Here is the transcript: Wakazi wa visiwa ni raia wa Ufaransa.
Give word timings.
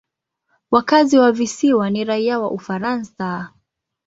Wakazi 0.71 1.17
wa 1.17 1.31
visiwa 1.31 1.89
ni 1.89 2.03
raia 2.03 2.39
wa 2.39 2.51
Ufaransa. 2.51 3.53